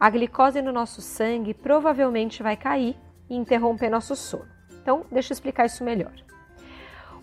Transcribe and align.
a 0.00 0.08
glicose 0.08 0.62
no 0.62 0.72
nosso 0.72 1.02
sangue 1.02 1.52
provavelmente 1.52 2.42
vai 2.42 2.56
cair 2.56 2.96
e 3.28 3.36
interromper 3.36 3.90
nosso 3.90 4.14
sono. 4.14 4.48
Então, 4.80 5.04
deixa 5.10 5.32
eu 5.32 5.34
explicar 5.34 5.66
isso 5.66 5.84
melhor. 5.84 6.12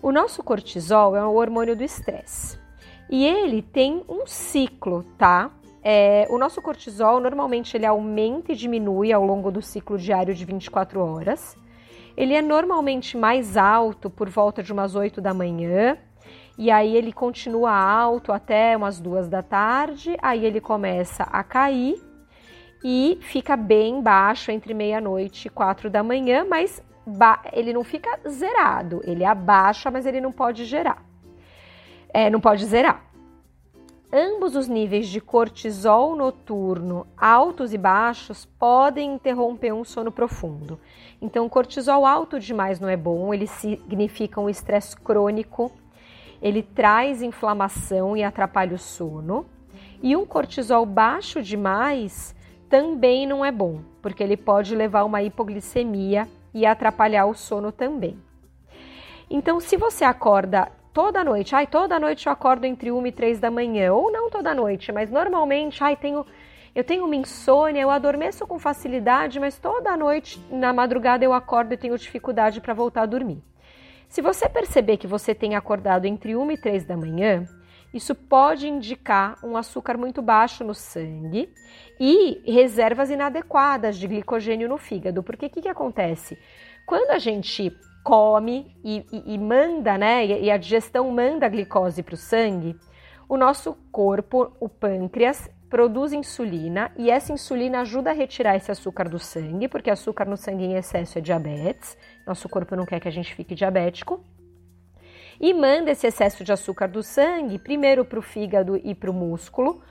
O 0.02 0.12
nosso 0.12 0.42
cortisol 0.42 1.16
é 1.16 1.24
o 1.24 1.34
hormônio 1.34 1.74
do 1.74 1.82
estresse 1.82 2.58
e 3.10 3.24
ele 3.24 3.62
tem 3.62 4.04
um 4.08 4.26
ciclo, 4.26 5.02
tá? 5.18 5.50
É, 5.88 6.26
o 6.28 6.36
nosso 6.36 6.60
cortisol 6.60 7.20
normalmente 7.20 7.76
ele 7.76 7.86
aumenta 7.86 8.50
e 8.50 8.56
diminui 8.56 9.12
ao 9.12 9.24
longo 9.24 9.52
do 9.52 9.62
ciclo 9.62 9.96
diário 9.96 10.34
de 10.34 10.44
24 10.44 10.98
horas. 10.98 11.56
Ele 12.16 12.34
é 12.34 12.42
normalmente 12.42 13.16
mais 13.16 13.56
alto 13.56 14.10
por 14.10 14.28
volta 14.28 14.64
de 14.64 14.72
umas 14.72 14.96
8 14.96 15.20
da 15.20 15.32
manhã, 15.32 15.96
e 16.58 16.72
aí 16.72 16.96
ele 16.96 17.12
continua 17.12 17.70
alto 17.70 18.32
até 18.32 18.76
umas 18.76 18.98
2 18.98 19.28
da 19.28 19.44
tarde, 19.44 20.16
aí 20.20 20.44
ele 20.44 20.60
começa 20.60 21.22
a 21.22 21.44
cair 21.44 22.02
e 22.82 23.20
fica 23.20 23.56
bem 23.56 24.02
baixo 24.02 24.50
entre 24.50 24.74
meia-noite 24.74 25.46
e 25.46 25.50
4 25.50 25.88
da 25.88 26.02
manhã, 26.02 26.44
mas 26.50 26.82
ele 27.52 27.72
não 27.72 27.84
fica 27.84 28.18
zerado, 28.28 29.02
ele 29.04 29.24
abaixa, 29.24 29.88
mas 29.88 30.04
ele 30.04 30.20
não 30.20 30.32
pode 30.32 30.64
gerar. 30.64 31.00
É, 32.12 32.28
não 32.28 32.40
pode 32.40 32.64
zerar. 32.64 33.05
Ambos 34.12 34.54
os 34.54 34.68
níveis 34.68 35.08
de 35.08 35.20
cortisol 35.20 36.14
noturno, 36.14 37.06
altos 37.16 37.74
e 37.74 37.78
baixos, 37.78 38.44
podem 38.44 39.14
interromper 39.14 39.72
um 39.72 39.84
sono 39.84 40.12
profundo. 40.12 40.78
Então, 41.20 41.48
cortisol 41.48 42.06
alto 42.06 42.38
demais 42.38 42.78
não 42.78 42.88
é 42.88 42.96
bom, 42.96 43.34
ele 43.34 43.48
significa 43.48 44.40
um 44.40 44.48
estresse 44.48 44.94
crônico, 44.96 45.72
ele 46.40 46.62
traz 46.62 47.20
inflamação 47.20 48.16
e 48.16 48.22
atrapalha 48.22 48.76
o 48.76 48.78
sono. 48.78 49.44
E 50.00 50.14
um 50.14 50.24
cortisol 50.24 50.86
baixo 50.86 51.42
demais 51.42 52.34
também 52.68 53.26
não 53.26 53.44
é 53.44 53.50
bom, 53.50 53.80
porque 54.00 54.22
ele 54.22 54.36
pode 54.36 54.76
levar 54.76 55.00
a 55.00 55.04
uma 55.04 55.22
hipoglicemia 55.22 56.28
e 56.54 56.64
atrapalhar 56.64 57.26
o 57.26 57.34
sono 57.34 57.72
também. 57.72 58.16
Então, 59.28 59.58
se 59.58 59.76
você 59.76 60.04
acorda 60.04 60.70
toda 60.96 61.22
noite, 61.22 61.54
ai, 61.54 61.66
toda 61.66 62.00
noite 62.00 62.26
eu 62.26 62.32
acordo 62.32 62.64
entre 62.64 62.90
1 62.90 63.06
e 63.06 63.12
3 63.12 63.38
da 63.38 63.50
manhã, 63.50 63.92
ou 63.92 64.10
não 64.10 64.30
toda 64.30 64.54
noite, 64.54 64.90
mas 64.90 65.10
normalmente, 65.10 65.84
ai, 65.84 65.94
tenho, 65.94 66.24
eu 66.74 66.82
tenho 66.82 67.04
uma 67.04 67.14
insônia, 67.14 67.82
eu 67.82 67.90
adormeço 67.90 68.46
com 68.46 68.58
facilidade, 68.58 69.38
mas 69.38 69.58
toda 69.58 69.94
noite, 69.94 70.40
na 70.50 70.72
madrugada, 70.72 71.22
eu 71.22 71.34
acordo 71.34 71.74
e 71.74 71.76
tenho 71.76 71.98
dificuldade 71.98 72.62
para 72.62 72.72
voltar 72.72 73.02
a 73.02 73.06
dormir. 73.06 73.42
Se 74.08 74.22
você 74.22 74.48
perceber 74.48 74.96
que 74.96 75.06
você 75.06 75.34
tem 75.34 75.54
acordado 75.54 76.06
entre 76.06 76.34
1 76.34 76.50
e 76.52 76.56
3 76.56 76.86
da 76.86 76.96
manhã, 76.96 77.44
isso 77.92 78.14
pode 78.14 78.68
indicar 78.68 79.38
um 79.42 79.56
açúcar 79.56 79.96
muito 79.96 80.20
baixo 80.20 80.64
no 80.64 80.74
sangue 80.74 81.48
e 81.98 82.42
reservas 82.50 83.10
inadequadas 83.10 83.96
de 83.96 84.06
glicogênio 84.06 84.68
no 84.68 84.76
fígado. 84.76 85.22
Porque 85.22 85.46
o 85.46 85.50
que, 85.50 85.62
que 85.62 85.68
acontece? 85.68 86.38
Quando 86.86 87.10
a 87.10 87.18
gente 87.18 87.74
come 88.04 88.76
e, 88.84 89.04
e, 89.12 89.34
e 89.34 89.38
manda, 89.38 89.98
né? 89.98 90.24
E, 90.24 90.50
a 90.50 90.56
digestão 90.56 91.10
manda 91.10 91.46
a 91.46 91.48
glicose 91.48 92.04
para 92.04 92.14
o 92.14 92.16
sangue, 92.16 92.76
o 93.28 93.36
nosso 93.36 93.76
corpo, 93.90 94.52
o 94.60 94.68
pâncreas, 94.68 95.50
produz 95.68 96.12
insulina 96.12 96.92
e 96.96 97.10
essa 97.10 97.32
insulina 97.32 97.80
ajuda 97.80 98.10
a 98.10 98.14
retirar 98.14 98.54
esse 98.54 98.70
açúcar 98.70 99.08
do 99.08 99.18
sangue, 99.18 99.66
porque 99.66 99.90
açúcar 99.90 100.24
no 100.24 100.36
sangue 100.36 100.64
em 100.64 100.76
excesso 100.76 101.18
é 101.18 101.20
diabetes. 101.20 101.98
Nosso 102.24 102.48
corpo 102.48 102.76
não 102.76 102.86
quer 102.86 103.00
que 103.00 103.08
a 103.08 103.12
gente 103.12 103.34
fique 103.34 103.54
diabético. 103.54 104.22
E 105.40 105.52
manda 105.52 105.90
esse 105.90 106.06
excesso 106.06 106.42
de 106.42 106.52
açúcar 106.52 106.88
do 106.88 107.02
sangue 107.02 107.58
primeiro 107.58 108.04
para 108.04 108.18
o 108.18 108.22
fígado 108.22 108.80
e 108.82 108.94
para 108.94 109.10
o 109.10 109.14
músculo, 109.14 109.82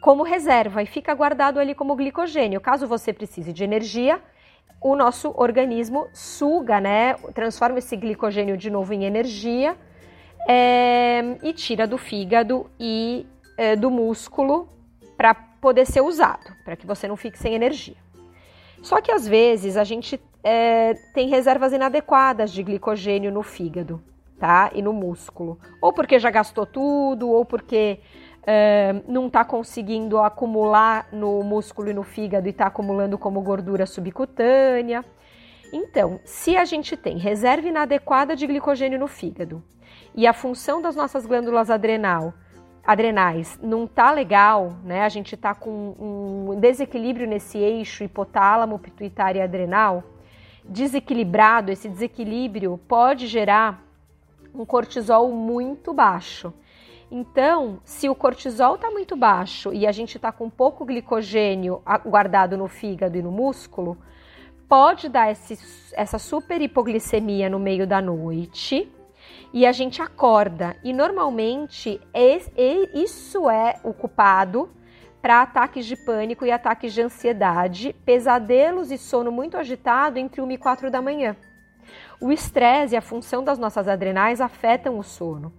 como 0.00 0.22
reserva, 0.22 0.82
e 0.82 0.86
fica 0.86 1.14
guardado 1.14 1.60
ali 1.60 1.74
como 1.74 1.94
glicogênio. 1.94 2.60
Caso 2.60 2.86
você 2.86 3.12
precise 3.12 3.52
de 3.52 3.62
energia, 3.62 4.20
o 4.80 4.96
nosso 4.96 5.32
organismo 5.36 6.08
suga, 6.12 6.80
né, 6.80 7.14
transforma 7.34 7.78
esse 7.78 7.96
glicogênio 7.96 8.56
de 8.56 8.68
novo 8.68 8.92
em 8.92 9.04
energia 9.04 9.76
é, 10.48 11.36
e 11.42 11.52
tira 11.52 11.86
do 11.86 11.96
fígado 11.96 12.68
e 12.78 13.24
é, 13.56 13.76
do 13.76 13.90
músculo 13.90 14.68
para 15.16 15.34
poder 15.34 15.86
ser 15.86 16.00
usado, 16.00 16.52
para 16.64 16.74
que 16.74 16.86
você 16.86 17.06
não 17.06 17.16
fique 17.16 17.38
sem 17.38 17.54
energia. 17.54 17.96
Só 18.82 19.00
que 19.00 19.12
às 19.12 19.28
vezes 19.28 19.76
a 19.76 19.84
gente 19.84 20.20
é, 20.42 20.94
tem 21.14 21.28
reservas 21.28 21.72
inadequadas 21.72 22.52
de 22.52 22.64
glicogênio 22.64 23.30
no 23.30 23.44
fígado, 23.44 24.02
tá? 24.42 24.72
E 24.74 24.82
no 24.82 24.92
músculo. 24.92 25.56
Ou 25.80 25.92
porque 25.92 26.18
já 26.18 26.28
gastou 26.28 26.66
tudo, 26.66 27.30
ou 27.30 27.44
porque 27.44 28.00
é, 28.44 29.00
não 29.06 29.28
está 29.28 29.44
conseguindo 29.44 30.18
acumular 30.18 31.06
no 31.12 31.44
músculo 31.44 31.90
e 31.90 31.94
no 31.94 32.02
fígado 32.02 32.48
e 32.48 32.50
está 32.50 32.66
acumulando 32.66 33.16
como 33.16 33.40
gordura 33.40 33.86
subcutânea. 33.86 35.04
Então, 35.72 36.18
se 36.24 36.56
a 36.56 36.64
gente 36.64 36.96
tem 36.96 37.18
reserva 37.18 37.68
inadequada 37.68 38.34
de 38.34 38.44
glicogênio 38.44 38.98
no 38.98 39.06
fígado 39.06 39.62
e 40.12 40.26
a 40.26 40.32
função 40.32 40.82
das 40.82 40.96
nossas 40.96 41.24
glândulas 41.24 41.70
adrenal, 41.70 42.34
adrenais 42.84 43.56
não 43.62 43.86
tá 43.86 44.10
legal, 44.10 44.72
né? 44.82 45.02
A 45.04 45.08
gente 45.08 45.36
tá 45.36 45.54
com 45.54 46.50
um 46.50 46.58
desequilíbrio 46.58 47.28
nesse 47.28 47.58
eixo 47.58 48.02
hipotálamo, 48.02 48.76
pituitário 48.80 49.38
e 49.38 49.42
adrenal, 49.42 50.02
desequilibrado, 50.64 51.70
esse 51.70 51.88
desequilíbrio 51.88 52.76
pode 52.88 53.28
gerar 53.28 53.91
um 54.54 54.64
cortisol 54.64 55.30
muito 55.30 55.92
baixo. 55.92 56.52
Então, 57.10 57.78
se 57.84 58.08
o 58.08 58.14
cortisol 58.14 58.76
está 58.76 58.90
muito 58.90 59.14
baixo 59.14 59.72
e 59.72 59.86
a 59.86 59.92
gente 59.92 60.16
está 60.16 60.32
com 60.32 60.48
pouco 60.48 60.84
glicogênio 60.84 61.82
guardado 62.06 62.56
no 62.56 62.68
fígado 62.68 63.18
e 63.18 63.22
no 63.22 63.30
músculo, 63.30 63.98
pode 64.66 65.10
dar 65.10 65.30
esse, 65.30 65.58
essa 65.92 66.18
super 66.18 66.62
hipoglicemia 66.62 67.50
no 67.50 67.58
meio 67.58 67.86
da 67.86 68.00
noite 68.00 68.90
e 69.52 69.66
a 69.66 69.72
gente 69.72 70.00
acorda. 70.00 70.74
E 70.82 70.92
normalmente 70.92 72.00
isso 72.94 73.50
é 73.50 73.78
o 73.84 73.92
culpado 73.92 74.70
para 75.20 75.42
ataques 75.42 75.84
de 75.84 75.94
pânico 75.94 76.46
e 76.46 76.50
ataques 76.50 76.94
de 76.94 77.02
ansiedade, 77.02 77.94
pesadelos 78.04 78.90
e 78.90 78.96
sono 78.96 79.30
muito 79.30 79.56
agitado 79.56 80.18
entre 80.18 80.40
1 80.40 80.50
e 80.50 80.58
4 80.58 80.90
da 80.90 81.02
manhã. 81.02 81.36
O 82.22 82.30
estresse 82.30 82.94
e 82.94 82.96
a 82.96 83.02
função 83.02 83.42
das 83.42 83.58
nossas 83.58 83.88
adrenais 83.88 84.40
afetam 84.40 84.96
o 84.96 85.02
sono, 85.02 85.52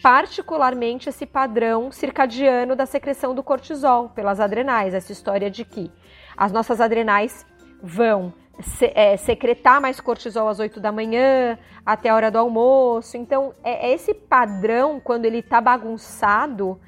particularmente 0.00 1.08
esse 1.08 1.26
padrão 1.26 1.90
circadiano 1.90 2.76
da 2.76 2.86
secreção 2.86 3.34
do 3.34 3.42
cortisol 3.42 4.10
pelas 4.10 4.38
adrenais, 4.38 4.94
essa 4.94 5.10
história 5.10 5.50
de 5.50 5.64
que 5.64 5.90
as 6.36 6.52
nossas 6.52 6.80
adrenais 6.80 7.44
vão 7.82 8.32
se, 8.60 8.92
é, 8.94 9.16
secretar 9.16 9.80
mais 9.80 9.98
cortisol 9.98 10.46
às 10.46 10.60
8 10.60 10.78
da 10.78 10.92
manhã, 10.92 11.58
até 11.84 12.08
a 12.08 12.14
hora 12.14 12.30
do 12.30 12.38
almoço. 12.38 13.16
Então, 13.16 13.52
é, 13.64 13.88
é 13.88 13.92
esse 13.92 14.14
padrão, 14.14 15.00
quando 15.00 15.24
ele 15.24 15.38
está 15.38 15.60
bagunçado, 15.60 16.80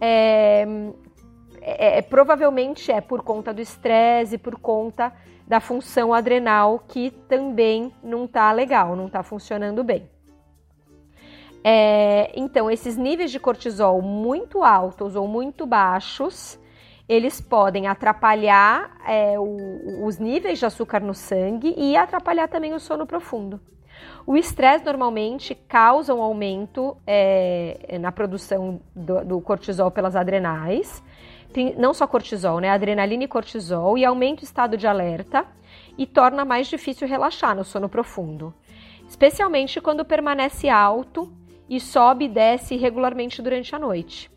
é, 0.00 0.64
é, 1.60 1.98
é, 1.98 2.02
provavelmente 2.02 2.92
é 2.92 3.00
por 3.00 3.22
conta 3.22 3.52
do 3.52 3.60
estresse, 3.60 4.38
por 4.38 4.60
conta 4.60 5.12
da 5.50 5.58
função 5.58 6.14
adrenal 6.14 6.78
que 6.86 7.10
também 7.10 7.92
não 8.04 8.24
está 8.24 8.52
legal, 8.52 8.94
não 8.94 9.08
está 9.08 9.20
funcionando 9.20 9.82
bem. 9.82 10.08
É, 11.64 12.30
então, 12.36 12.70
esses 12.70 12.96
níveis 12.96 13.32
de 13.32 13.40
cortisol 13.40 14.00
muito 14.00 14.62
altos 14.62 15.16
ou 15.16 15.26
muito 15.26 15.66
baixos 15.66 16.56
eles 17.08 17.40
podem 17.40 17.88
atrapalhar 17.88 18.96
é, 19.04 19.36
o, 19.36 20.06
os 20.06 20.18
níveis 20.18 20.60
de 20.60 20.66
açúcar 20.66 21.00
no 21.00 21.12
sangue 21.12 21.74
e 21.76 21.96
atrapalhar 21.96 22.46
também 22.46 22.72
o 22.72 22.78
sono 22.78 23.04
profundo. 23.04 23.60
O 24.24 24.36
estresse 24.36 24.84
normalmente 24.84 25.52
causa 25.56 26.14
um 26.14 26.22
aumento 26.22 26.96
é, 27.04 27.98
na 28.00 28.12
produção 28.12 28.80
do, 28.94 29.24
do, 29.24 29.40
cortisol 29.40 29.90
pelas 29.90 30.14
adrenais, 30.14 31.02
tem, 31.52 31.74
não 31.76 31.92
só 31.92 32.06
cortisol, 32.06 32.60
né, 32.60 32.70
adrenalina 32.70 33.24
e 33.24 33.28
cortisol, 33.28 33.96
e 33.98 34.04
aumenta 34.04 34.42
o 34.42 34.44
estado 34.44 34.76
de 34.76 34.86
alerta 34.86 35.46
e 35.96 36.06
torna 36.06 36.44
mais 36.44 36.66
difícil 36.66 37.06
relaxar 37.06 37.54
no 37.54 37.64
sono 37.64 37.88
profundo, 37.88 38.54
especialmente 39.08 39.80
quando 39.80 40.04
permanece 40.04 40.68
alto 40.68 41.32
e 41.68 41.78
sobe 41.80 42.24
e 42.24 42.28
desce 42.28 42.76
regularmente 42.76 43.40
durante 43.40 43.74
a 43.74 43.78
noite. 43.78 44.30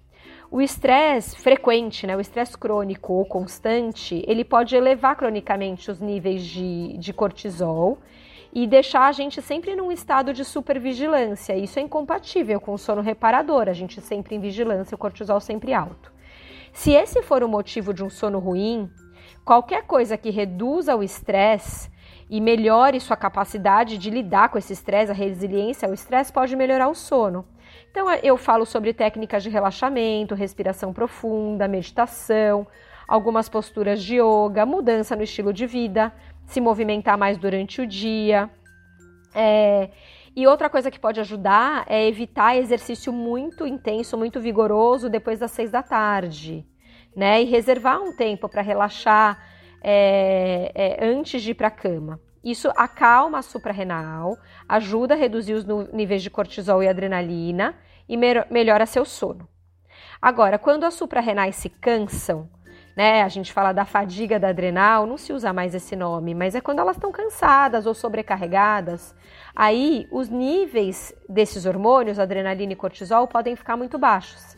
O 0.51 0.61
estresse 0.61 1.35
frequente, 1.35 2.05
né, 2.05 2.15
o 2.15 2.21
estresse 2.21 2.55
crônico 2.55 3.13
ou 3.13 3.25
constante, 3.25 4.23
ele 4.27 4.45
pode 4.45 4.75
elevar 4.75 5.15
cronicamente 5.15 5.89
os 5.89 5.99
níveis 5.99 6.43
de, 6.43 6.95
de 6.99 7.11
cortisol 7.11 7.97
e 8.53 8.67
deixar 8.67 9.07
a 9.07 9.11
gente 9.11 9.41
sempre 9.41 9.75
num 9.75 9.91
estado 9.91 10.31
de 10.31 10.45
supervigilância. 10.45 11.55
Isso 11.55 11.79
é 11.79 11.81
incompatível 11.81 12.61
com 12.61 12.73
o 12.73 12.77
sono 12.77 13.01
reparador, 13.01 13.67
a 13.67 13.73
gente 13.73 13.99
sempre 13.99 14.35
em 14.35 14.39
vigilância, 14.39 14.93
o 14.93 14.97
cortisol 14.97 15.39
sempre 15.39 15.73
alto. 15.73 16.12
Se 16.73 16.91
esse 16.91 17.21
for 17.21 17.43
o 17.43 17.47
motivo 17.47 17.93
de 17.93 18.03
um 18.03 18.09
sono 18.09 18.39
ruim, 18.39 18.89
qualquer 19.45 19.83
coisa 19.83 20.17
que 20.17 20.31
reduza 20.31 20.95
o 20.95 21.03
estresse 21.03 21.89
e 22.29 22.41
melhore 22.41 22.99
sua 22.99 23.15
capacidade 23.15 23.97
de 23.97 24.09
lidar 24.09 24.49
com 24.49 24.57
esse 24.57 24.73
estresse, 24.73 25.11
a 25.11 25.15
resiliência 25.15 25.87
ao 25.87 25.93
estresse, 25.93 26.33
pode 26.33 26.55
melhorar 26.55 26.89
o 26.89 26.95
sono. 26.95 27.45
Então, 27.91 28.11
eu 28.23 28.35
falo 28.37 28.65
sobre 28.65 28.91
técnicas 28.91 29.43
de 29.43 29.49
relaxamento, 29.49 30.33
respiração 30.33 30.91
profunda, 30.91 31.67
meditação, 31.67 32.65
algumas 33.07 33.47
posturas 33.47 34.01
de 34.01 34.15
yoga, 34.15 34.65
mudança 34.65 35.15
no 35.15 35.21
estilo 35.21 35.53
de 35.53 35.67
vida, 35.67 36.11
se 36.45 36.59
movimentar 36.59 37.17
mais 37.17 37.37
durante 37.37 37.81
o 37.81 37.87
dia. 37.87 38.49
É, 39.35 39.91
e 40.35 40.47
outra 40.47 40.69
coisa 40.69 40.89
que 40.89 40.99
pode 40.99 41.19
ajudar 41.19 41.85
é 41.87 42.07
evitar 42.07 42.55
exercício 42.57 43.13
muito 43.13 43.67
intenso, 43.67 44.17
muito 44.17 44.39
vigoroso 44.39 45.09
depois 45.09 45.39
das 45.39 45.51
seis 45.51 45.69
da 45.69 45.83
tarde, 45.83 46.65
né? 47.15 47.41
E 47.41 47.45
reservar 47.45 48.01
um 48.01 48.15
tempo 48.15 48.49
para 48.49 48.61
relaxar 48.61 49.39
é, 49.81 50.71
é, 50.73 51.05
antes 51.05 51.41
de 51.41 51.51
ir 51.51 51.53
para 51.53 51.67
a 51.67 51.71
cama. 51.71 52.19
Isso 52.43 52.69
acalma 52.75 53.39
a 53.39 53.41
suprarrenal, 53.43 54.35
ajuda 54.67 55.13
a 55.13 55.17
reduzir 55.17 55.53
os 55.53 55.65
níveis 55.93 56.23
de 56.23 56.29
cortisol 56.29 56.81
e 56.81 56.87
adrenalina 56.87 57.75
e 58.09 58.17
melhora 58.17 58.85
seu 58.85 59.05
sono. 59.05 59.47
Agora, 60.21 60.57
quando 60.57 60.83
as 60.83 60.95
suprarrenais 60.95 61.55
se 61.55 61.69
cansam, 61.69 62.49
né, 62.95 63.23
a 63.23 63.27
gente 63.27 63.51
fala 63.51 63.71
da 63.71 63.85
fadiga 63.85 64.39
da 64.39 64.49
adrenal, 64.49 65.05
não 65.05 65.17
se 65.17 65.33
usa 65.33 65.51
mais 65.51 65.73
esse 65.73 65.95
nome, 65.95 66.35
mas 66.35 66.55
é 66.55 66.61
quando 66.61 66.79
elas 66.79 66.95
estão 66.95 67.11
cansadas 67.11 67.85
ou 67.85 67.93
sobrecarregadas, 67.93 69.15
aí 69.55 70.07
os 70.11 70.29
níveis 70.29 71.13
desses 71.27 71.65
hormônios, 71.65 72.19
adrenalina 72.19 72.73
e 72.73 72.75
cortisol, 72.75 73.27
podem 73.27 73.55
ficar 73.55 73.75
muito 73.75 73.97
baixos 73.97 74.57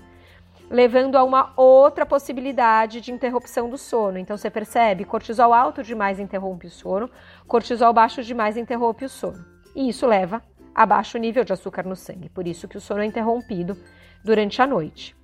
levando 0.69 1.15
a 1.15 1.23
uma 1.23 1.53
outra 1.55 2.05
possibilidade 2.05 3.01
de 3.01 3.11
interrupção 3.11 3.69
do 3.69 3.77
sono. 3.77 4.17
Então 4.17 4.37
você 4.37 4.49
percebe, 4.49 5.05
cortisol 5.05 5.53
alto 5.53 5.83
demais 5.83 6.19
interrompe 6.19 6.67
o 6.67 6.71
sono, 6.71 7.09
cortisol 7.47 7.93
baixo 7.93 8.23
demais 8.23 8.57
interrompe 8.57 9.05
o 9.05 9.09
sono. 9.09 9.45
E 9.75 9.89
isso 9.89 10.07
leva 10.07 10.41
a 10.73 10.85
baixo 10.85 11.17
nível 11.17 11.43
de 11.43 11.53
açúcar 11.53 11.83
no 11.83 11.95
sangue, 11.95 12.29
por 12.29 12.47
isso 12.47 12.67
que 12.67 12.77
o 12.77 12.81
sono 12.81 13.01
é 13.01 13.05
interrompido 13.05 13.77
durante 14.23 14.61
a 14.61 14.67
noite. 14.67 15.15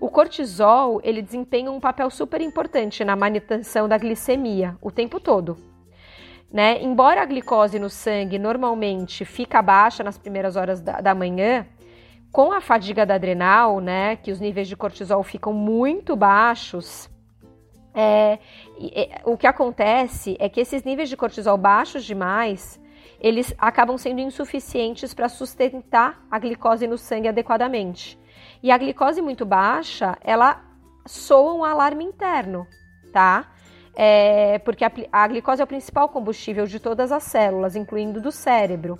O 0.00 0.08
cortisol, 0.08 1.00
ele 1.02 1.20
desempenha 1.20 1.70
um 1.72 1.80
papel 1.80 2.08
super 2.10 2.40
importante 2.40 3.04
na 3.04 3.16
manutenção 3.16 3.88
da 3.88 3.98
glicemia 3.98 4.76
o 4.80 4.90
tempo 4.90 5.18
todo. 5.18 5.56
Né? 6.52 6.82
Embora 6.82 7.22
a 7.22 7.24
glicose 7.24 7.78
no 7.78 7.90
sangue 7.90 8.38
normalmente 8.38 9.24
fica 9.24 9.60
baixa 9.60 10.02
nas 10.02 10.16
primeiras 10.16 10.56
horas 10.56 10.80
da, 10.80 11.00
da 11.00 11.14
manhã, 11.14 11.66
com 12.30 12.52
a 12.52 12.60
fadiga 12.60 13.04
da 13.04 13.14
adrenal, 13.14 13.80
né, 13.80 14.16
que 14.16 14.30
os 14.30 14.40
níveis 14.40 14.68
de 14.68 14.76
cortisol 14.76 15.22
ficam 15.22 15.52
muito 15.52 16.14
baixos, 16.14 17.10
é, 17.94 18.38
o 19.24 19.36
que 19.36 19.46
acontece 19.46 20.36
é 20.38 20.48
que 20.48 20.60
esses 20.60 20.84
níveis 20.84 21.08
de 21.08 21.16
cortisol 21.16 21.56
baixos 21.56 22.04
demais, 22.04 22.80
eles 23.20 23.54
acabam 23.58 23.98
sendo 23.98 24.20
insuficientes 24.20 25.12
para 25.12 25.28
sustentar 25.28 26.24
a 26.30 26.38
glicose 26.38 26.86
no 26.86 26.96
sangue 26.96 27.28
adequadamente. 27.28 28.17
E 28.62 28.70
a 28.70 28.78
glicose 28.78 29.22
muito 29.22 29.44
baixa, 29.46 30.16
ela 30.22 30.62
soa 31.06 31.54
um 31.54 31.64
alarme 31.64 32.04
interno, 32.04 32.66
tá? 33.12 33.52
É, 33.94 34.58
porque 34.60 34.84
a, 34.84 34.92
a 35.12 35.26
glicose 35.28 35.60
é 35.60 35.64
o 35.64 35.68
principal 35.68 36.08
combustível 36.08 36.66
de 36.66 36.78
todas 36.78 37.10
as 37.10 37.24
células, 37.24 37.76
incluindo 37.76 38.20
do 38.20 38.30
cérebro 38.30 38.98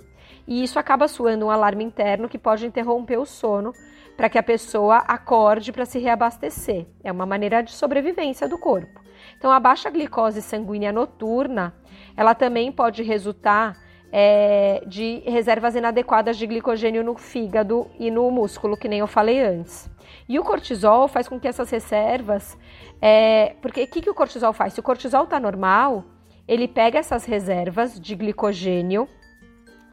e 0.49 0.63
isso 0.63 0.79
acaba 0.79 1.07
soando 1.07 1.45
um 1.45 1.51
alarme 1.51 1.83
interno 1.83 2.27
que 2.27 2.37
pode 2.37 2.65
interromper 2.65 3.17
o 3.17 3.25
sono 3.25 3.71
para 4.17 4.27
que 4.27 4.37
a 4.37 4.43
pessoa 4.43 4.97
acorde 4.97 5.71
para 5.71 5.85
se 5.85 5.99
reabastecer. 5.99 6.87
É 7.03 7.11
uma 7.11 7.25
maneira 7.25 7.61
de 7.61 7.71
sobrevivência 7.71 8.49
do 8.49 8.57
corpo. 8.57 8.99
Então, 9.37 9.51
a 9.51 9.59
baixa 9.59 9.91
glicose 9.91 10.41
sanguínea 10.41 10.91
noturna, 10.91 11.75
ela 12.17 12.33
também 12.33 12.71
pode 12.71 13.03
resultar 13.03 13.77
é, 14.11 14.83
de 14.87 15.21
reservas 15.25 15.75
inadequadas 15.75 16.37
de 16.37 16.47
glicogênio 16.47 17.03
no 17.03 17.15
fígado 17.15 17.87
e 17.99 18.09
no 18.09 18.29
músculo, 18.31 18.77
que 18.77 18.87
nem 18.87 18.99
eu 18.99 19.07
falei 19.07 19.41
antes. 19.41 19.89
E 20.27 20.39
o 20.39 20.43
cortisol 20.43 21.07
faz 21.07 21.27
com 21.27 21.39
que 21.39 21.47
essas 21.47 21.69
reservas. 21.69 22.57
É, 23.01 23.55
porque 23.61 23.83
o 23.83 23.87
que, 23.87 24.01
que 24.01 24.09
o 24.09 24.13
cortisol 24.13 24.53
faz? 24.53 24.73
Se 24.73 24.79
o 24.79 24.83
cortisol 24.83 25.23
está 25.23 25.39
normal, 25.39 26.05
ele 26.47 26.67
pega 26.67 26.99
essas 26.99 27.25
reservas 27.25 27.99
de 27.99 28.15
glicogênio 28.15 29.07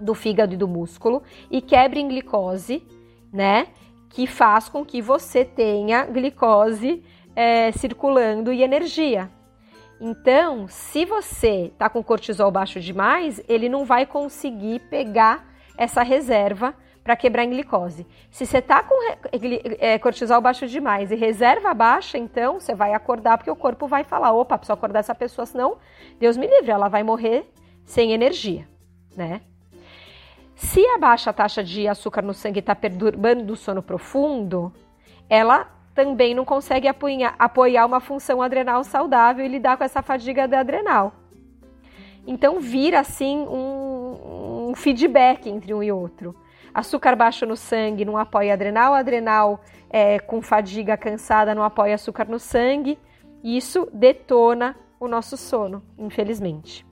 do 0.00 0.14
fígado 0.14 0.54
e 0.54 0.56
do 0.56 0.68
músculo 0.68 1.22
e 1.50 1.60
quebra 1.60 1.98
em 1.98 2.08
glicose, 2.08 2.82
né? 3.32 3.68
Que 4.10 4.26
faz 4.26 4.68
com 4.68 4.84
que 4.84 5.02
você 5.02 5.44
tenha 5.44 6.04
glicose 6.06 7.02
é, 7.34 7.72
circulando 7.72 8.52
e 8.52 8.62
energia. 8.62 9.30
Então, 10.00 10.68
se 10.68 11.04
você 11.04 11.70
está 11.72 11.88
com 11.88 12.02
cortisol 12.02 12.50
baixo 12.50 12.80
demais, 12.80 13.42
ele 13.48 13.68
não 13.68 13.84
vai 13.84 14.04
conseguir 14.04 14.80
pegar 14.90 15.46
essa 15.76 16.02
reserva 16.02 16.74
para 17.02 17.14
quebrar 17.14 17.44
em 17.44 17.50
glicose. 17.50 18.04
Se 18.30 18.44
você 18.44 18.58
está 18.58 18.82
com 18.82 18.94
é, 19.78 19.96
cortisol 19.98 20.40
baixo 20.40 20.66
demais 20.66 21.12
e 21.12 21.14
reserva 21.14 21.72
baixa, 21.72 22.18
então 22.18 22.58
você 22.58 22.74
vai 22.74 22.92
acordar 22.92 23.38
porque 23.38 23.50
o 23.50 23.56
corpo 23.56 23.86
vai 23.86 24.02
falar: 24.02 24.32
opa, 24.32 24.58
preciso 24.58 24.72
acordar 24.72 24.98
essa 24.98 25.14
pessoa, 25.14 25.46
senão 25.46 25.78
Deus 26.18 26.36
me 26.36 26.46
livre, 26.48 26.70
ela 26.70 26.88
vai 26.88 27.04
morrer 27.04 27.48
sem 27.84 28.12
energia, 28.12 28.68
né? 29.16 29.40
Se 30.56 30.84
a 30.88 30.98
baixa 30.98 31.32
taxa 31.32 31.62
de 31.62 31.86
açúcar 31.86 32.22
no 32.22 32.34
sangue 32.34 32.58
está 32.58 32.74
perturbando 32.74 33.52
o 33.52 33.56
sono 33.56 33.82
profundo, 33.82 34.72
ela 35.28 35.75
também 35.96 36.34
não 36.34 36.44
consegue 36.44 36.86
apoiar, 36.86 37.34
apoiar 37.38 37.86
uma 37.86 38.00
função 38.00 38.42
adrenal 38.42 38.84
saudável 38.84 39.44
e 39.44 39.48
lidar 39.48 39.78
com 39.78 39.82
essa 39.82 40.02
fadiga 40.02 40.46
da 40.46 40.60
adrenal. 40.60 41.14
Então 42.26 42.60
vira 42.60 43.00
assim 43.00 43.38
um, 43.38 44.68
um 44.68 44.74
feedback 44.76 45.48
entre 45.48 45.72
um 45.72 45.82
e 45.82 45.90
outro. 45.90 46.36
Açúcar 46.74 47.16
baixo 47.16 47.46
no 47.46 47.56
sangue 47.56 48.04
não 48.04 48.18
apoia 48.18 48.52
adrenal, 48.52 48.92
adrenal 48.92 49.60
é, 49.88 50.18
com 50.18 50.42
fadiga 50.42 50.96
cansada 50.96 51.54
não 51.54 51.62
apoia 51.62 51.94
açúcar 51.94 52.28
no 52.28 52.38
sangue. 52.38 52.98
Isso 53.42 53.88
detona 53.92 54.76
o 55.00 55.08
nosso 55.08 55.36
sono, 55.36 55.82
infelizmente. 55.98 56.85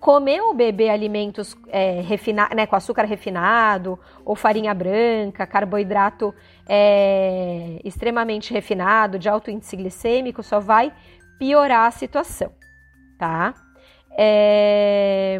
Comer 0.00 0.40
ou 0.40 0.54
beber 0.54 0.88
alimentos 0.88 1.54
é, 1.68 2.00
refina 2.00 2.48
né, 2.56 2.66
com 2.66 2.74
açúcar 2.74 3.04
refinado 3.04 3.98
ou 4.24 4.34
farinha 4.34 4.72
branca, 4.72 5.46
carboidrato 5.46 6.34
é, 6.66 7.78
extremamente 7.84 8.52
refinado, 8.52 9.18
de 9.18 9.28
alto 9.28 9.50
índice 9.50 9.76
glicêmico, 9.76 10.42
só 10.42 10.58
vai 10.58 10.92
piorar 11.38 11.86
a 11.86 11.90
situação, 11.90 12.50
tá? 13.18 13.54
É... 14.16 15.38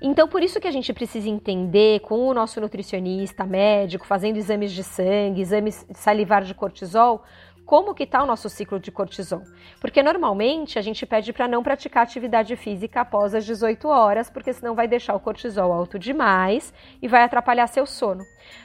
Então, 0.00 0.28
por 0.28 0.42
isso 0.42 0.60
que 0.60 0.68
a 0.68 0.70
gente 0.70 0.92
precisa 0.92 1.28
entender 1.28 2.00
com 2.00 2.28
o 2.28 2.34
nosso 2.34 2.60
nutricionista, 2.60 3.44
médico, 3.44 4.06
fazendo 4.06 4.36
exames 4.36 4.72
de 4.72 4.84
sangue, 4.84 5.40
exames 5.40 5.86
salivar 5.94 6.44
de 6.44 6.54
cortisol, 6.54 7.22
como 7.66 7.94
que 7.94 8.04
está 8.04 8.22
o 8.22 8.26
nosso 8.26 8.48
ciclo 8.48 8.78
de 8.78 8.92
cortisol. 8.92 9.42
Porque 9.80 10.00
normalmente 10.02 10.78
a 10.78 10.82
gente 10.82 11.04
pede 11.04 11.32
para 11.32 11.48
não 11.48 11.64
praticar 11.64 12.04
atividade 12.04 12.54
física 12.54 13.00
após 13.00 13.34
as 13.34 13.44
18 13.44 13.88
horas, 13.88 14.30
porque 14.30 14.52
senão 14.52 14.76
vai 14.76 14.86
deixar 14.86 15.16
o 15.16 15.20
cortisol 15.20 15.72
alto 15.72 15.98
demais 15.98 16.72
e 17.02 17.08
vai 17.08 17.24
atrapalhar 17.24 17.66
seu 17.66 17.84
sono. 17.84 18.24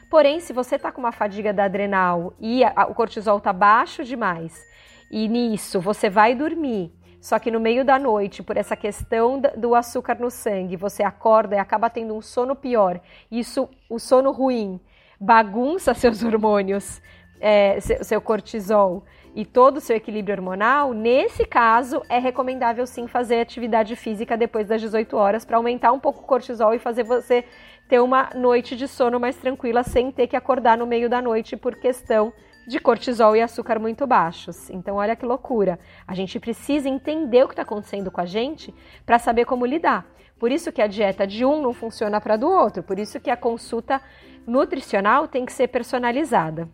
Porém, 0.10 0.40
se 0.40 0.54
você 0.54 0.76
está 0.76 0.92
com 0.92 1.02
uma 1.02 1.12
fadiga 1.12 1.52
da 1.52 1.64
adrenal 1.64 2.34
e 2.40 2.64
a, 2.64 2.72
a, 2.76 2.86
o 2.86 2.94
cortisol 2.94 3.40
está 3.40 3.52
baixo 3.52 4.04
demais, 4.04 4.62
e 5.10 5.28
nisso 5.28 5.82
você 5.82 6.10
vai 6.10 6.36
dormir, 6.36 6.94
só 7.20 7.40
que 7.40 7.52
no 7.52 7.60
meio 7.60 7.84
da 7.84 8.00
noite, 8.00 8.42
por 8.42 8.56
essa 8.56 8.76
questão 8.76 9.42
do 9.58 9.76
açúcar 9.76 10.20
no 10.20 10.30
sangue, 10.30 10.76
você 10.76 11.04
acorda 11.04 11.56
e 11.56 11.60
acaba 11.60 11.90
tendo 11.90 12.16
um 12.16 12.22
sono 12.22 12.56
pior, 12.56 13.00
isso, 13.32 13.68
o 13.90 14.00
sono 14.00 14.32
ruim, 14.32 14.80
bagunça 15.20 15.94
seus 15.96 16.24
hormônios, 16.24 17.02
é, 17.42 17.80
seu, 17.80 18.04
seu 18.04 18.22
cortisol 18.22 19.04
e 19.34 19.46
todo 19.46 19.78
o 19.78 19.82
seu 19.82 19.96
equilíbrio 19.96 20.36
hormonal, 20.36 20.94
nesse 20.94 21.46
caso 21.46 22.02
é 22.10 22.20
recomendável 22.20 22.86
sim 22.86 23.08
fazer 23.08 23.40
atividade 23.40 23.96
física 23.96 24.38
depois 24.38 24.68
das 24.68 24.82
18 24.82 25.16
horas 25.16 25.46
para 25.46 25.58
aumentar 25.58 25.92
um 25.92 26.00
pouco 26.00 26.22
o 26.22 26.26
cortisol 26.26 26.74
e 26.74 26.80
fazer 26.80 27.04
você 27.04 27.46
ter 27.88 28.00
uma 28.00 28.30
noite 28.36 28.76
de 28.76 28.88
sono 28.88 29.20
mais 29.20 29.36
tranquila 29.38 29.84
sem 29.84 30.12
ter 30.12 30.28
que 30.28 30.36
acordar 30.36 30.78
no 30.78 30.86
meio 30.86 31.10
da 31.10 31.22
noite 31.22 31.58
por 31.58 31.76
questão 31.76 32.32
de 32.68 32.80
cortisol 32.80 33.36
e 33.36 33.42
açúcar 33.42 33.80
muito 33.80 34.06
baixos. 34.06 34.70
Então, 34.70 34.98
olha 34.98 35.16
que 35.16 35.26
loucura. 35.26 35.80
A 36.08 36.14
gente 36.14 36.40
precisa 36.40 36.88
entender 36.88 37.44
o 37.44 37.48
que 37.48 37.54
está 37.54 37.64
acontecendo 37.64 38.12
com 38.12 38.22
a 38.22 38.26
gente 38.26 38.74
para 39.06 39.18
saber 39.18 39.46
como 39.46 39.66
lidar. 39.66 40.06
Por 40.40 40.52
isso 40.52 40.72
que 40.72 40.82
a 40.82 40.88
dieta 40.88 41.26
de 41.26 41.44
um 41.44 41.62
não 41.62 41.74
funciona 41.74 42.22
para 42.22 42.38
do 42.38 42.50
outro. 42.50 42.84
Por 42.84 43.00
isso 43.00 43.20
que 43.20 43.32
a 43.32 43.38
consulta 43.38 44.00
nutricional 44.46 45.28
tem 45.28 45.46
que 45.46 45.52
ser 45.52 45.68
personalizada 45.68 46.70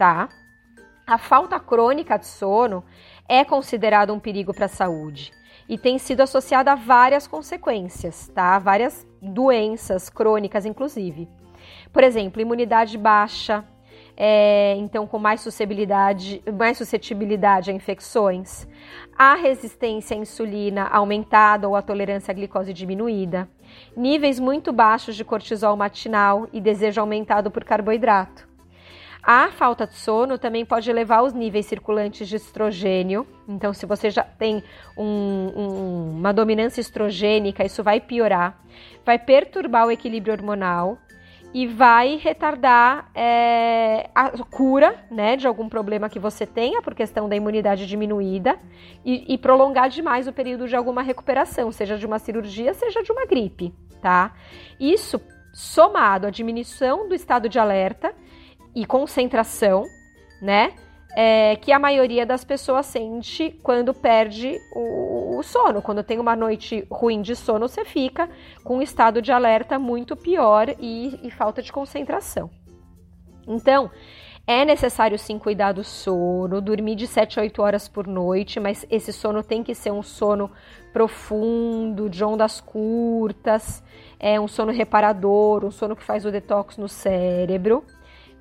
tá? 0.00 0.30
A 1.06 1.18
falta 1.18 1.60
crônica 1.60 2.18
de 2.18 2.26
sono 2.26 2.82
é 3.28 3.44
considerada 3.44 4.14
um 4.14 4.18
perigo 4.18 4.54
para 4.54 4.64
a 4.64 4.68
saúde 4.68 5.30
e 5.68 5.76
tem 5.76 5.98
sido 5.98 6.22
associada 6.22 6.72
a 6.72 6.74
várias 6.74 7.26
consequências, 7.26 8.28
tá? 8.34 8.58
Várias 8.58 9.06
doenças 9.20 10.08
crônicas, 10.08 10.64
inclusive. 10.64 11.28
Por 11.92 12.02
exemplo, 12.02 12.40
imunidade 12.40 12.96
baixa, 12.96 13.62
é, 14.16 14.74
então 14.78 15.06
com 15.06 15.18
mais 15.18 15.42
suscetibilidade, 15.42 16.42
mais 16.58 16.78
suscetibilidade 16.78 17.70
a 17.70 17.74
infecções, 17.74 18.66
a 19.18 19.34
resistência 19.34 20.16
à 20.16 20.20
insulina 20.20 20.86
aumentada 20.86 21.68
ou 21.68 21.76
a 21.76 21.82
tolerância 21.82 22.32
à 22.32 22.34
glicose 22.34 22.72
diminuída, 22.72 23.46
níveis 23.94 24.40
muito 24.40 24.72
baixos 24.72 25.14
de 25.14 25.26
cortisol 25.26 25.76
matinal 25.76 26.48
e 26.54 26.60
desejo 26.60 27.02
aumentado 27.02 27.50
por 27.50 27.64
carboidrato, 27.64 28.49
a 29.22 29.50
falta 29.50 29.86
de 29.86 29.94
sono 29.94 30.38
também 30.38 30.64
pode 30.64 30.88
elevar 30.90 31.22
os 31.22 31.32
níveis 31.32 31.66
circulantes 31.66 32.28
de 32.28 32.36
estrogênio. 32.36 33.26
Então, 33.46 33.72
se 33.72 33.84
você 33.84 34.10
já 34.10 34.22
tem 34.22 34.62
um, 34.96 35.04
um, 35.04 36.10
uma 36.18 36.32
dominância 36.32 36.80
estrogênica, 36.80 37.64
isso 37.64 37.82
vai 37.82 38.00
piorar, 38.00 38.58
vai 39.04 39.18
perturbar 39.18 39.86
o 39.86 39.90
equilíbrio 39.90 40.32
hormonal 40.32 40.98
e 41.52 41.66
vai 41.66 42.16
retardar 42.16 43.10
é, 43.14 44.08
a 44.14 44.30
cura 44.44 45.04
né, 45.10 45.36
de 45.36 45.46
algum 45.46 45.68
problema 45.68 46.08
que 46.08 46.18
você 46.18 46.46
tenha 46.46 46.80
por 46.80 46.94
questão 46.94 47.28
da 47.28 47.34
imunidade 47.34 47.86
diminuída 47.86 48.58
e, 49.04 49.34
e, 49.34 49.36
prolongar 49.36 49.88
demais 49.88 50.28
o 50.28 50.32
período 50.32 50.68
de 50.68 50.76
alguma 50.76 51.02
recuperação, 51.02 51.72
seja 51.72 51.98
de 51.98 52.06
uma 52.06 52.20
cirurgia, 52.20 52.72
seja 52.72 53.02
de 53.02 53.10
uma 53.10 53.26
gripe, 53.26 53.74
tá? 54.00 54.32
Isso 54.78 55.20
somado 55.52 56.28
à 56.28 56.30
diminuição 56.30 57.08
do 57.08 57.14
estado 57.14 57.48
de 57.48 57.58
alerta 57.58 58.14
e 58.74 58.84
concentração, 58.84 59.84
né? 60.40 60.72
É, 61.16 61.56
que 61.56 61.72
a 61.72 61.78
maioria 61.78 62.24
das 62.24 62.44
pessoas 62.44 62.86
sente 62.86 63.50
quando 63.64 63.92
perde 63.92 64.56
o, 64.72 65.38
o, 65.38 65.42
sono. 65.42 65.82
Quando 65.82 66.04
tem 66.04 66.20
uma 66.20 66.36
noite 66.36 66.86
ruim 66.88 67.20
de 67.20 67.34
sono, 67.34 67.66
você 67.66 67.84
fica 67.84 68.30
com 68.62 68.76
um 68.76 68.82
estado 68.82 69.20
de 69.20 69.32
alerta 69.32 69.76
muito 69.76 70.14
pior 70.14 70.68
e, 70.78 71.18
e 71.26 71.30
falta 71.32 71.60
de 71.60 71.72
concentração. 71.72 72.48
Então, 73.44 73.90
é 74.46 74.64
necessário 74.64 75.18
sim 75.18 75.36
cuidar 75.36 75.72
do 75.72 75.82
sono, 75.82 76.60
dormir 76.60 76.94
de 76.94 77.08
7 77.08 77.40
a 77.40 77.42
8 77.42 77.60
horas 77.60 77.88
por 77.88 78.06
noite, 78.06 78.60
mas 78.60 78.86
esse 78.88 79.12
sono 79.12 79.42
tem 79.42 79.64
que 79.64 79.74
ser 79.74 79.90
um 79.92 80.02
sono 80.02 80.48
profundo, 80.92 82.08
de 82.08 82.22
ondas 82.22 82.60
curtas, 82.60 83.82
é 84.18 84.40
um 84.40 84.46
sono 84.46 84.70
reparador, 84.70 85.64
um 85.64 85.70
sono 85.72 85.96
que 85.96 86.04
faz 86.04 86.24
o 86.24 86.30
detox 86.30 86.76
no 86.76 86.88
cérebro 86.88 87.84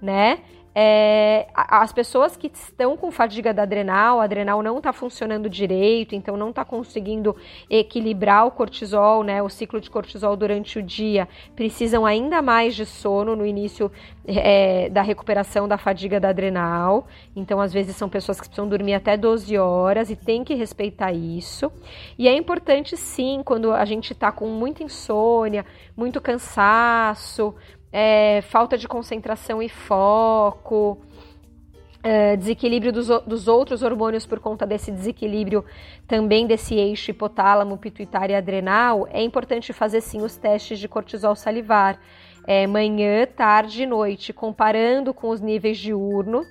né? 0.02 0.40
É, 0.82 1.48
as 1.56 1.92
pessoas 1.92 2.38
que 2.38 2.50
estão 2.54 2.96
com 2.96 3.12
fadiga 3.12 3.54
da 3.54 3.64
adrenal, 3.64 4.22
a 4.22 4.24
adrenal 4.24 4.62
não 4.62 4.78
está 4.78 4.94
funcionando 4.94 5.50
direito, 5.50 6.14
então 6.14 6.38
não 6.38 6.52
está 6.52 6.64
conseguindo 6.64 7.36
equilibrar 7.70 8.46
o 8.46 8.52
cortisol, 8.52 9.24
né, 9.24 9.42
o 9.42 9.50
ciclo 9.50 9.82
de 9.82 9.90
cortisol 9.90 10.38
durante 10.38 10.78
o 10.78 10.84
dia, 10.84 11.28
precisam 11.56 12.06
ainda 12.06 12.42
mais 12.42 12.76
de 12.76 12.86
sono 12.86 13.36
no 13.36 13.46
início 13.46 13.92
é, 14.28 14.90
da 14.90 15.02
recuperação 15.02 15.68
da 15.68 15.78
fadiga 15.78 16.20
da 16.20 16.30
adrenal. 16.30 17.08
Então, 17.36 17.60
às 17.60 17.74
vezes, 17.74 17.96
são 17.96 18.08
pessoas 18.08 18.40
que 18.40 18.48
precisam 18.48 18.70
dormir 18.70 18.94
até 18.94 19.18
12 19.18 19.58
horas 19.58 20.12
e 20.12 20.16
tem 20.16 20.44
que 20.44 20.54
respeitar 20.54 21.12
isso. 21.12 21.72
E 22.18 22.28
é 22.28 22.34
importante, 22.34 22.96
sim, 22.96 23.42
quando 23.44 23.72
a 23.72 23.84
gente 23.86 24.14
está 24.14 24.32
com 24.32 24.48
muita 24.48 24.84
insônia, 24.84 25.66
muito 25.98 26.22
cansaço, 26.22 27.56
é, 27.92 28.42
falta 28.44 28.78
de 28.78 28.88
concentração 28.88 29.62
e 29.62 29.70
foco, 29.70 31.00
é, 32.02 32.36
desequilíbrio 32.38 32.94
dos, 32.94 33.08
dos, 33.08 33.48
outros 33.48 33.84
hormônios 33.84 34.26
por 34.26 34.40
conta 34.40 34.66
desse 34.66 34.92
desequilíbrio 34.92 35.66
também 36.08 36.48
desse 36.48 36.76
eixo 36.76 37.12
hipotálamo, 37.12 37.78
pituitário 37.78 38.34
e 38.34 38.36
adrenal, 38.36 39.08
é 39.12 39.22
importante 39.22 39.74
fazer 39.74 40.02
sim 40.02 40.22
os 40.22 40.38
testes 40.38 40.80
de 40.80 40.88
cortisol 40.88 41.36
salivar, 41.36 42.00
é, 42.48 42.66
manhã, 42.66 43.26
tarde 43.26 43.84
e 43.84 43.86
noite, 43.86 44.32
comparando 44.32 45.14
com 45.14 45.30
os 45.30 45.42
níveis 45.42 45.78
diurno, 45.78 46.46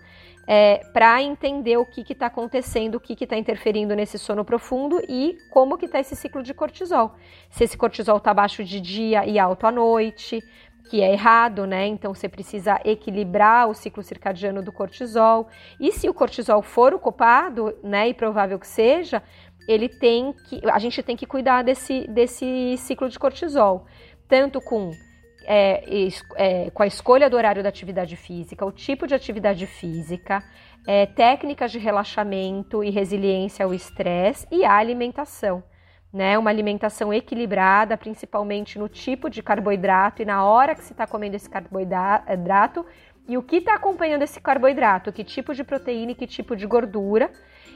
é, 0.47 0.79
para 0.95 1.23
entender 1.23 1.77
o 1.77 1.85
que 1.85 2.01
está 2.11 2.27
acontecendo, 2.27 2.95
o 2.95 3.01
que 3.01 3.13
está 3.23 3.37
interferindo 3.37 3.95
nesse 3.95 4.19
sono 4.19 4.45
profundo 4.45 4.99
e 5.07 5.37
como 5.51 5.77
que 5.77 5.85
está 5.85 6.01
esse 6.01 6.17
ciclo 6.17 6.43
de 6.43 6.55
cortisol. 6.55 7.15
Se 7.51 7.65
esse 7.65 7.77
cortisol 7.77 8.17
está 8.17 8.33
baixo 8.33 8.65
de 8.65 8.81
dia 8.81 9.27
e 9.27 9.39
alto 9.39 9.67
à 9.67 9.71
noite, 9.71 10.43
que 10.89 11.03
é 11.03 11.13
errado, 11.13 11.67
né? 11.67 11.87
Então 11.87 12.15
você 12.15 12.29
precisa 12.29 12.81
equilibrar 12.85 13.69
o 13.69 13.75
ciclo 13.75 14.03
circadiano 14.03 14.63
do 14.63 14.73
cortisol. 14.73 15.49
E 15.79 15.93
se 15.93 16.09
o 16.09 16.15
cortisol 16.15 16.63
for 16.63 16.95
o 16.95 16.99
culpado, 16.99 17.77
né, 17.83 18.09
e 18.09 18.15
provável 18.15 18.59
que 18.59 18.67
seja, 18.67 19.23
ele 19.69 19.89
tem 19.89 20.33
que 20.33 20.61
a 20.71 20.79
gente 20.79 21.03
tem 21.03 21.17
que 21.17 21.27
cuidar 21.27 21.63
desse, 21.63 22.07
desse 22.09 22.77
ciclo 22.79 23.09
de 23.09 23.19
cortisol, 23.19 23.85
tanto 24.27 24.61
com 24.61 24.91
é, 25.45 25.83
é, 26.37 26.71
com 26.71 26.83
a 26.83 26.87
escolha 26.87 27.31
do 27.31 27.37
horário 27.37 27.63
da 27.63 27.69
atividade 27.69 28.17
física, 28.17 28.67
o 28.67 28.73
tipo 28.73 29.07
de 29.07 29.15
atividade 29.15 29.67
física, 29.67 30.43
é, 30.87 31.07
técnicas 31.07 31.73
de 31.73 31.79
relaxamento 31.79 32.85
e 32.85 32.91
resiliência 32.91 33.65
ao 33.65 33.73
estresse 33.73 34.47
e 34.51 34.65
a 34.65 34.75
alimentação 34.75 35.63
né? 36.19 36.37
Uma 36.37 36.51
alimentação 36.51 37.15
equilibrada, 37.15 37.97
principalmente 37.97 38.77
no 38.77 38.89
tipo 38.89 39.31
de 39.31 39.41
carboidrato 39.41 40.21
e 40.21 40.25
na 40.25 40.45
hora 40.45 40.75
que 40.75 40.83
se 40.83 40.93
está 40.93 41.07
comendo 41.07 41.37
esse 41.37 41.49
carboidrato 41.49 42.85
e 43.29 43.39
o 43.39 43.43
que 43.43 43.59
está 43.59 43.75
acompanhando 43.75 44.23
esse 44.23 44.41
carboidrato, 44.41 45.13
que 45.13 45.23
tipo 45.23 45.55
de 45.55 45.63
proteína 45.63 46.11
e 46.11 46.15
que 46.17 46.27
tipo 46.27 46.57
de 46.57 46.67
gordura. 46.67 47.31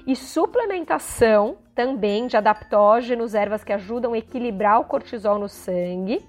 E 0.05 0.17
suplementação 0.17 1.59
também 1.73 2.27
de 2.27 2.37
adaptógenos, 2.37 3.33
ervas 3.33 3.63
que 3.63 3.73
ajudam 3.73 4.13
a 4.13 4.19
equilibrar 4.19 4.81
o 4.81 4.87
cortisol 4.87 5.39
no 5.39 5.49
sangue, 5.49 6.21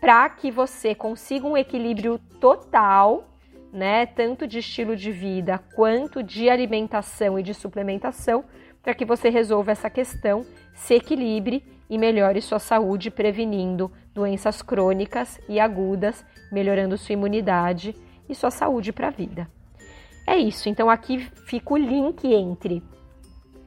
para 0.00 0.26
que 0.30 0.50
você 0.50 0.94
consiga 0.94 1.46
um 1.46 1.58
equilíbrio 1.58 2.18
total, 2.40 3.28
né? 3.70 4.06
Tanto 4.06 4.46
de 4.46 4.60
estilo 4.60 4.96
de 4.96 5.12
vida 5.12 5.60
quanto 5.76 6.22
de 6.22 6.48
alimentação 6.48 7.38
e 7.38 7.42
de 7.42 7.52
suplementação, 7.52 8.44
para 8.84 8.94
que 8.94 9.04
você 9.04 9.30
resolva 9.30 9.72
essa 9.72 9.88
questão 9.88 10.44
se 10.74 10.94
equilibre 10.94 11.64
e 11.88 11.96
melhore 11.96 12.40
sua 12.42 12.58
saúde, 12.58 13.10
prevenindo 13.10 13.90
doenças 14.12 14.60
crônicas 14.60 15.40
e 15.48 15.58
agudas, 15.58 16.24
melhorando 16.52 16.98
sua 16.98 17.14
imunidade 17.14 17.96
e 18.28 18.34
sua 18.34 18.50
saúde 18.50 18.92
para 18.92 19.08
a 19.08 19.10
vida. 19.10 19.50
É 20.26 20.36
isso, 20.36 20.68
então 20.68 20.90
aqui 20.90 21.18
fica 21.46 21.72
o 21.72 21.76
link 21.76 22.30
entre 22.32 22.82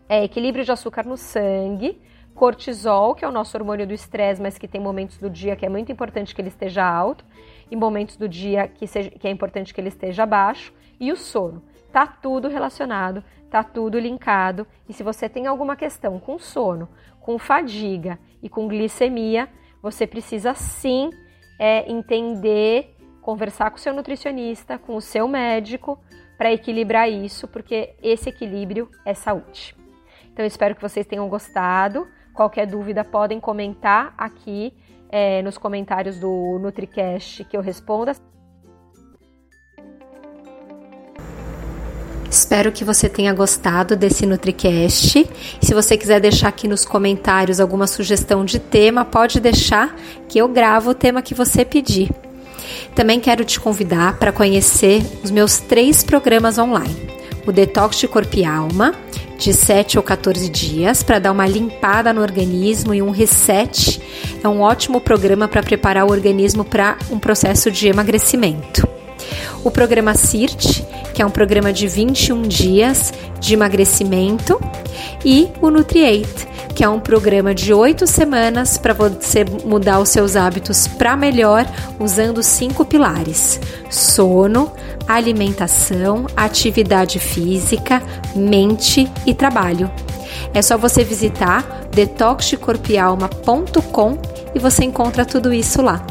é, 0.07 0.23
equilíbrio 0.23 0.63
de 0.63 0.71
açúcar 0.71 1.05
no 1.05 1.17
sangue, 1.17 1.99
cortisol, 2.33 3.15
que 3.15 3.25
é 3.25 3.27
o 3.27 3.31
nosso 3.31 3.57
hormônio 3.57 3.87
do 3.87 3.93
estresse, 3.93 4.41
mas 4.41 4.57
que 4.57 4.67
tem 4.67 4.79
momentos 4.79 5.17
do 5.17 5.29
dia 5.29 5.55
que 5.55 5.65
é 5.65 5.69
muito 5.69 5.91
importante 5.91 6.35
que 6.35 6.41
ele 6.41 6.49
esteja 6.49 6.85
alto, 6.85 7.25
e 7.69 7.75
momentos 7.75 8.15
do 8.15 8.29
dia 8.29 8.67
que, 8.67 8.85
seja, 8.85 9.09
que 9.09 9.27
é 9.27 9.31
importante 9.31 9.73
que 9.73 9.81
ele 9.81 9.89
esteja 9.89 10.25
baixo, 10.25 10.71
e 10.99 11.11
o 11.11 11.17
sono. 11.17 11.63
Tá 11.97 12.05
tudo 12.05 12.47
relacionado, 12.47 13.23
tá 13.49 13.63
tudo 13.63 13.97
linkado. 13.97 14.67
E 14.87 14.93
se 14.93 15.01
você 15.01 15.27
tem 15.27 15.47
alguma 15.47 15.75
questão 15.75 16.19
com 16.19 16.37
sono, 16.37 16.87
com 17.19 17.39
fadiga 17.39 18.19
e 18.39 18.47
com 18.47 18.67
glicemia, 18.67 19.49
você 19.81 20.05
precisa 20.05 20.53
sim 20.53 21.09
é, 21.57 21.91
entender, 21.91 22.95
conversar 23.19 23.71
com 23.71 23.77
o 23.77 23.79
seu 23.79 23.95
nutricionista, 23.95 24.77
com 24.77 24.95
o 24.95 25.01
seu 25.01 25.27
médico, 25.27 25.99
para 26.37 26.53
equilibrar 26.53 27.09
isso, 27.09 27.47
porque 27.47 27.95
esse 28.03 28.29
equilíbrio 28.29 28.91
é 29.03 29.15
saúde. 29.15 29.75
Então, 30.31 30.45
espero 30.45 30.75
que 30.75 30.81
vocês 30.83 31.07
tenham 31.07 31.27
gostado. 31.27 32.07
Qualquer 32.31 32.67
dúvida, 32.67 33.03
podem 33.03 33.39
comentar 33.39 34.13
aqui 34.15 34.71
é, 35.09 35.41
nos 35.41 35.57
comentários 35.57 36.19
do 36.19 36.59
NutriCast 36.59 37.43
que 37.45 37.57
eu 37.57 37.61
responda. 37.61 38.13
Espero 42.29 42.71
que 42.71 42.83
você 42.83 43.07
tenha 43.07 43.33
gostado 43.33 43.95
desse 43.95 44.25
NutriCast. 44.25 45.27
Se 45.61 45.73
você 45.73 45.97
quiser 45.97 46.19
deixar 46.19 46.49
aqui 46.49 46.67
nos 46.67 46.83
comentários 46.85 47.59
alguma 47.59 47.87
sugestão 47.87 48.43
de 48.43 48.59
tema, 48.59 49.05
pode 49.05 49.39
deixar 49.39 49.95
que 50.27 50.37
eu 50.37 50.47
gravo 50.47 50.91
o 50.91 50.93
tema 50.93 51.21
que 51.21 51.33
você 51.33 51.63
pedir. 51.63 52.09
Também 52.93 53.19
quero 53.19 53.45
te 53.45 53.59
convidar 53.59 54.17
para 54.17 54.31
conhecer 54.31 55.01
os 55.23 55.31
meus 55.31 55.57
três 55.57 56.03
programas 56.03 56.57
online: 56.57 56.95
o 57.45 57.51
Detox 57.51 57.97
de 57.97 58.07
Corpo 58.07 58.37
e 58.37 58.43
Alma, 58.43 58.93
de 59.37 59.53
7 59.53 59.97
ou 59.97 60.03
14 60.03 60.49
dias, 60.49 61.03
para 61.03 61.19
dar 61.19 61.31
uma 61.31 61.47
limpada 61.47 62.11
no 62.11 62.21
organismo 62.21 62.93
e 62.93 63.01
um 63.01 63.11
reset. 63.11 64.01
É 64.43 64.47
um 64.47 64.61
ótimo 64.61 64.99
programa 64.99 65.47
para 65.47 65.63
preparar 65.63 66.05
o 66.05 66.11
organismo 66.11 66.65
para 66.65 66.97
um 67.09 67.19
processo 67.19 67.71
de 67.71 67.87
emagrecimento. 67.87 68.87
O 69.63 69.71
programa 69.71 70.13
CIRT, 70.13 70.85
que 71.17 71.21
é 71.23 71.25
um 71.25 71.31
programa 71.31 71.73
de 71.73 71.87
21 71.87 72.43
dias 72.43 73.11
de 73.39 73.55
emagrecimento, 73.55 74.61
e 75.25 75.49
o 75.59 75.71
Nutriate, 75.71 76.47
que 76.75 76.83
é 76.83 76.89
um 76.89 76.99
programa 76.99 77.55
de 77.55 77.73
oito 77.73 78.05
semanas 78.05 78.77
para 78.77 78.93
você 78.93 79.43
mudar 79.65 79.99
os 79.99 80.09
seus 80.09 80.35
hábitos 80.35 80.87
para 80.87 81.17
melhor, 81.17 81.65
usando 81.99 82.43
cinco 82.43 82.85
pilares: 82.85 83.59
sono, 83.89 84.71
alimentação, 85.07 86.27
atividade 86.37 87.17
física, 87.17 87.99
mente 88.35 89.11
e 89.25 89.33
trabalho. 89.33 89.89
É 90.53 90.61
só 90.61 90.77
você 90.77 91.03
visitar 91.03 91.87
detoxdecorpialma.com 91.89 94.19
e 94.53 94.59
você 94.59 94.85
encontra 94.85 95.25
tudo 95.25 95.51
isso 95.51 95.81
lá. 95.81 96.05